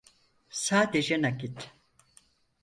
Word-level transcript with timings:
Sadece 0.49 1.17
nakit. 1.21 1.73